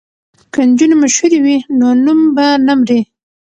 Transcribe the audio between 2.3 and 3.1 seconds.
به نه مري.